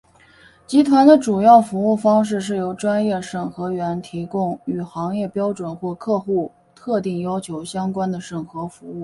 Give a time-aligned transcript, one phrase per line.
[0.65, 8.99] 集团的主要服务方式是由专业审核员提供与行业标准或客户特定要求相关的审核服务。